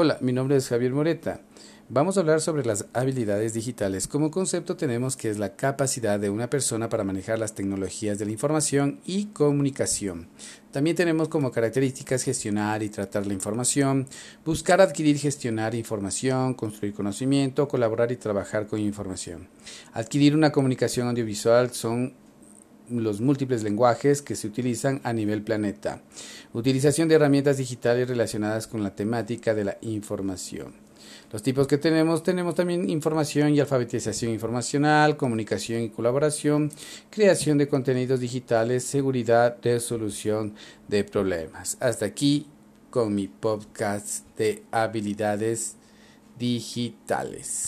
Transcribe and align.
Hola, 0.00 0.16
mi 0.20 0.32
nombre 0.32 0.54
es 0.54 0.68
Javier 0.68 0.92
Moreta. 0.92 1.40
Vamos 1.88 2.16
a 2.16 2.20
hablar 2.20 2.40
sobre 2.40 2.64
las 2.64 2.86
habilidades 2.92 3.52
digitales. 3.52 4.06
Como 4.06 4.30
concepto 4.30 4.76
tenemos 4.76 5.16
que 5.16 5.28
es 5.28 5.38
la 5.38 5.56
capacidad 5.56 6.20
de 6.20 6.30
una 6.30 6.48
persona 6.48 6.88
para 6.88 7.02
manejar 7.02 7.40
las 7.40 7.56
tecnologías 7.56 8.16
de 8.16 8.26
la 8.26 8.30
información 8.30 9.00
y 9.04 9.24
comunicación. 9.24 10.28
También 10.70 10.94
tenemos 10.94 11.28
como 11.28 11.50
características 11.50 12.22
gestionar 12.22 12.84
y 12.84 12.90
tratar 12.90 13.26
la 13.26 13.34
información, 13.34 14.06
buscar, 14.44 14.80
adquirir, 14.80 15.18
gestionar 15.18 15.74
información, 15.74 16.54
construir 16.54 16.94
conocimiento, 16.94 17.66
colaborar 17.66 18.12
y 18.12 18.16
trabajar 18.18 18.68
con 18.68 18.78
información. 18.78 19.48
Adquirir 19.94 20.36
una 20.36 20.52
comunicación 20.52 21.08
audiovisual 21.08 21.72
son 21.72 22.14
los 22.90 23.20
múltiples 23.20 23.62
lenguajes 23.62 24.22
que 24.22 24.36
se 24.36 24.46
utilizan 24.46 25.00
a 25.04 25.12
nivel 25.12 25.42
planeta. 25.42 26.02
Utilización 26.52 27.08
de 27.08 27.16
herramientas 27.16 27.58
digitales 27.58 28.08
relacionadas 28.08 28.66
con 28.66 28.82
la 28.82 28.94
temática 28.94 29.54
de 29.54 29.64
la 29.64 29.78
información. 29.80 30.74
Los 31.30 31.42
tipos 31.42 31.66
que 31.66 31.76
tenemos, 31.76 32.22
tenemos 32.22 32.54
también 32.54 32.88
información 32.88 33.54
y 33.54 33.60
alfabetización 33.60 34.32
informacional, 34.32 35.16
comunicación 35.16 35.82
y 35.82 35.90
colaboración, 35.90 36.72
creación 37.10 37.58
de 37.58 37.68
contenidos 37.68 38.20
digitales, 38.20 38.84
seguridad, 38.84 39.58
resolución 39.62 40.54
de 40.88 41.04
problemas. 41.04 41.76
Hasta 41.80 42.06
aquí 42.06 42.46
con 42.90 43.14
mi 43.14 43.28
podcast 43.28 44.24
de 44.38 44.62
habilidades 44.70 45.76
digitales. 46.38 47.66